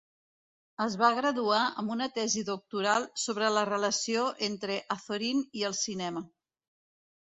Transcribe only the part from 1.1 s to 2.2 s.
graduar amb una